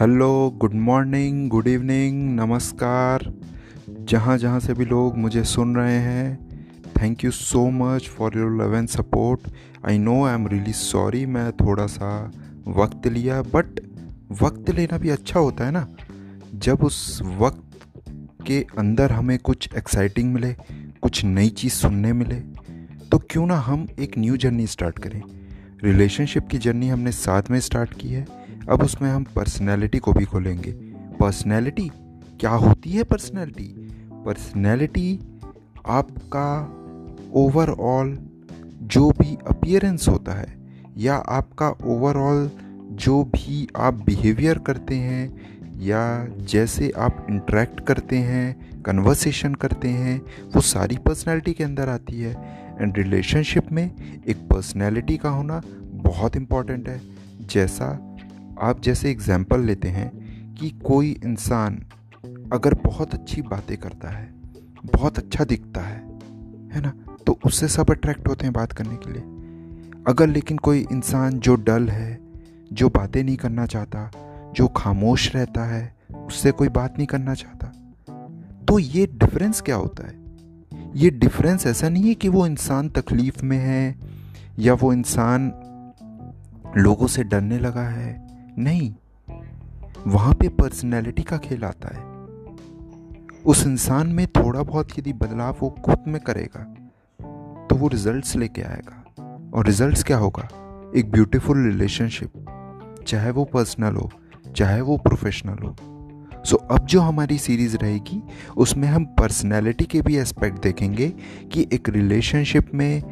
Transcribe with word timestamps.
Hello 0.00 0.50
good 0.60 0.74
morning 0.74 1.48
good 1.50 1.66
evening 1.66 2.18
नमस्कार। 2.30 3.22
जहाँ 4.10 4.36
जहाँ 4.38 4.60
से 4.60 4.74
भी 4.74 4.84
लोग 4.84 5.16
मुझे 5.18 5.42
सुन 5.44 5.74
रहे 5.76 5.96
हैं 5.96 6.60
thank 6.98 7.24
you 7.24 7.30
so 7.30 7.64
much 7.70 8.08
for 8.08 8.36
your 8.36 8.50
love 8.56 8.76
and 8.76 8.88
support 8.88 9.48
I 9.88 9.98
know 9.98 10.22
I 10.24 10.34
am 10.34 10.46
really 10.48 10.72
sorry 10.72 11.24
मैं 11.26 11.50
थोड़ा 11.52 11.86
सा 11.86 12.12
वक्त 12.76 13.06
लिया 13.06 13.40
बट 13.54 13.80
वक्त 14.42 14.70
लेना 14.70 14.98
भी 14.98 15.08
अच्छा 15.08 15.40
होता 15.40 15.64
है 15.64 15.70
ना। 15.70 15.86
जब 16.54 16.84
उस 16.84 17.20
वक्त 17.40 18.08
के 18.46 18.64
अंदर 18.78 19.12
हमें 19.12 19.38
कुछ 19.38 19.68
एक्साइटिंग 19.78 20.32
मिले, 20.34 20.52
कुछ 21.02 21.24
नई 21.24 21.48
चीज़ 21.48 21.72
सुनने 21.72 22.12
मिले 22.12 22.40
तो 23.10 23.18
क्यों 23.30 23.46
ना 23.46 23.60
हम 23.60 23.86
एक 23.98 24.18
न्यू 24.18 24.36
जर्नी 24.36 24.66
स्टार्ट 24.68 24.98
करें। 24.98 25.22
रिलेशनशिप 25.84 26.48
की 26.48 26.58
जर्नी 26.58 26.88
हमने 26.88 27.12
साथ 27.12 27.50
में 27.50 27.60
स्टार्ट 27.60 28.00
की 28.00 28.08
है। 28.08 28.26
अब 28.68 28.82
उसमें 28.82 29.10
हम 29.10 29.24
पर्सनैलिटी 29.24 29.98
को 29.98 30.12
भी 30.12 30.24
खोलेंगे। 30.24 30.72
पर्सनैलिटी 31.20 31.90
क्या 32.40 32.50
होती 32.50 32.90
है 32.90 33.02
पर्सनैलिटी 33.02 33.74
पर्सनैलिटी 34.26 35.18
आपका 35.86 36.74
ओवरऑल 37.34 38.18
जो 38.82 39.10
भी 39.10 39.38
अपियरेंस 39.46 40.08
होता 40.08 40.32
है, 40.32 40.58
या 40.96 41.14
आपका 41.14 41.68
ओवरऑल 41.68 42.50
जो 42.92 43.24
भी 43.24 43.68
आप 43.76 43.94
बिहेवियर 43.94 44.58
करते 44.58 44.94
हैं, 44.94 45.48
या 45.78 46.26
जैसे 46.26 46.90
आप 46.90 47.26
इंटरेक्ट 47.30 47.80
करते 47.80 48.16
हैं 48.16 48.82
कन्वर्सेशन 48.82 49.54
करते 49.54 49.88
हैं, 49.88 50.20
वो 50.54 50.60
सारी 50.60 50.96
पर्सनैलिटी 50.96 51.52
के 51.52 51.64
अंदर 51.64 51.88
आती 51.88 52.20
है। 52.20 52.32
एंड 52.80 52.98
रिलेशनशिप 52.98 53.72
में 53.72 53.90
एक 54.28 54.36
पर्सनैलिटी 54.36 55.16
का 55.16 55.30
होना 55.30 55.62
बहुत 55.92 56.36
इंपॉर्टेंट 56.36 56.88
है। 56.88 57.00
जैसा 57.40 58.07
आप 58.60 58.82
जैसे 58.82 59.10
एग्ज़ाम्पल 59.10 59.60
लेते 59.60 59.88
हैं 59.88 60.10
कि 60.54 60.70
कोई 60.70 61.20
इंसान 61.24 61.86
अगर 62.52 62.74
बहुत 62.74 63.14
अच्छी 63.14 63.42
बातें 63.42 63.76
करता 63.76 64.08
है, 64.08 64.34
बहुत 64.94 65.18
अच्छा 65.18 65.44
दिखता 65.44 65.80
है 65.80 65.98
है 66.72 66.80
ना? 66.80 66.92
तो 67.26 67.38
उससे 67.46 67.68
सब 67.68 67.90
अट्रैक्ट 67.90 68.28
होते 68.28 68.44
हैं 68.44 68.52
बात 68.52 68.72
करने 68.72 68.96
के 68.96 69.12
लिए। 69.12 69.22
अगर 70.06 70.26
लेकिन 70.26 70.58
कोई 70.58 70.86
इंसान 70.92 71.38
जो 71.38 71.54
डल 71.54 71.88
है, 71.88 72.20
जो 72.72 72.88
बातें 72.88 73.24
नहीं 73.24 73.36
करना 73.36 73.66
चाहता, 73.66 74.10
जो 74.54 74.68
खामोश 74.68 75.34
रहता 75.34 75.64
है, 75.64 75.96
उससे 76.26 76.50
कोई 76.50 76.68
बात 76.68 76.94
नहीं 76.96 77.06
करना 77.06 77.34
चाहता। 77.34 77.66
तो 78.68 78.78
ये 78.78 79.06
डिफरेंस 79.06 79.60
क्या 79.60 79.76
होता 79.76 80.06
है? 80.06 80.18
ये 80.96 81.10
डिफरेंस 81.10 81.66
ऐसा 81.66 81.88
नहीं 81.88 82.08
है 82.08 82.14
कि 82.14 82.28
वो 82.28 82.46
इंसान 82.46 82.88
तकलीफ़ 82.88 83.44
में 83.44 83.58
है 83.58 83.96
या 84.58 84.74
वो 84.74 84.92
इंसान 84.92 85.52
लोगों 86.76 87.06
से 87.06 87.24
डरने 87.24 87.58
लगा 87.58 87.88
है 87.88 88.27
नहीं 88.58 88.94
वहाँ 90.06 90.34
पे 90.34 90.48
पर्सनैलिटी 90.48 91.22
का 91.22 91.36
खेल 91.36 91.64
आता 91.64 91.88
है। 91.88 92.04
उस 93.46 93.66
इंसान 93.66 94.08
में 94.08 94.26
थोड़ा 94.26 94.62
बहुत 94.62 94.98
यदि 94.98 95.12
बदलाव 95.12 95.56
वो 95.60 95.70
खुद 95.70 96.04
में 96.08 96.20
करेगा 96.20 96.62
तो 97.66 97.76
वो 97.76 97.88
रिजल्ट्स 97.88 98.36
लेके 98.36 98.62
आएगा। 98.62 99.04
और 99.54 99.66
रिजल्ट्स 99.66 100.04
क्या 100.04 100.18
होगा? 100.18 100.48
एक 100.96 101.10
ब्यूटीफुल 101.10 101.66
रिलेशनशिप 101.66 102.32
चाहे 103.06 103.30
वो 103.30 103.44
पर्सनल 103.44 103.96
हो 103.96 104.10
चाहे 104.56 104.80
वो 104.80 104.96
प्रोफेशनल 104.96 105.58
हो। 105.58 105.76
सो 106.44 106.56
so, 106.56 106.78
अब 106.78 106.86
जो 106.86 107.00
हमारी 107.00 107.38
सीरीज़ 107.38 107.76
रहेगी 107.76 108.22
उसमें 108.56 108.88
हम 108.88 109.04
पर्सनैलिटी 109.04 109.84
के 109.84 110.02
भी 110.02 110.16
एस्पेक्ट 110.16 110.62
देखेंगे 110.62 111.08
कि 111.52 111.68
एक 111.72 111.88
रिलेशनशिप 111.88 112.74
में 112.74 113.02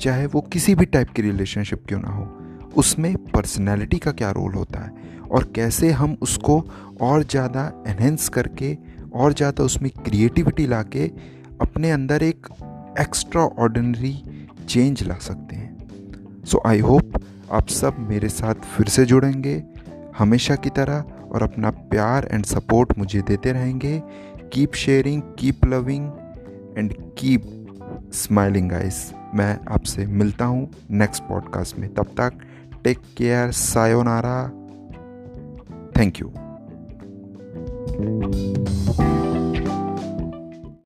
चाहे 0.00 0.26
वो 0.26 0.40
किसी 0.40 0.74
भी 0.74 0.84
टाइप 0.84 1.10
की 1.10 1.22
रिलेशनशिप 1.22 1.84
क्यों 1.88 2.00
ना 2.00 2.10
हो 2.10 2.39
उसमें 2.76 3.14
पर्सनैलिटी 3.26 3.98
का 3.98 4.10
क्या 4.12 4.30
रोल 4.30 4.54
होता 4.54 4.80
है? 4.80 4.92
और 5.30 5.52
कैसे 5.54 5.90
हम 5.90 6.16
उसको 6.22 6.58
और 7.00 7.22
ज़्यादा 7.22 7.72
एनहेंस 7.88 8.28
करके, 8.28 8.76
और 9.14 9.32
ज़्यादा 9.32 9.64
उसमें 9.64 9.90
क्रिएटिविटी 10.04 10.66
ला 10.66 10.82
के 10.82 11.06
अपने 11.60 11.90
अंदर 11.90 12.22
एक 12.22 12.46
एक्स्ट्रा 13.00 13.42
ऑर्डनरी 13.42 14.12
चेंज 14.68 15.02
ला 15.02 15.14
सकते 15.14 15.56
हैं। 15.56 16.44
सो 16.44 16.62
आई 16.66 16.80
होप 16.80 17.20
आप 17.52 17.68
सब 17.68 17.96
मेरे 18.08 18.28
साथ 18.28 18.54
फिर 18.76 18.88
से 18.88 19.04
जुड़ेंगे, 19.04 19.62
हमेशा 20.18 20.54
की 20.56 20.70
तरह, 20.70 21.04
और 21.30 21.42
अपना 21.42 21.70
प्यार 21.70 22.28
एंड 22.32 22.44
सपोर्ट 22.44 22.98
मुझे 22.98 23.20
देते 23.22 23.52
रहेंगे। 23.52 24.02
Keep 24.52 24.74
sharing 24.74 25.22
keep 25.38 25.64
loving 25.64 26.06
and 26.78 26.92
keep 27.18 28.10
smiling 28.14 28.72
ice 28.72 29.12
मैं 29.34 29.58
आपसे 29.72 30.06
मिलता 30.06 30.44
हूँ 30.44 30.68
नेक्स्ट 30.90 31.22
पॉडकास्ट 31.22 31.78
में। 31.78 31.88
तब 31.94 32.06
तक 32.20 32.40
Take 32.82 33.00
care. 33.14 33.52
Sayonara. 33.52 34.52
Thank 35.94 36.18
you. 36.20 36.32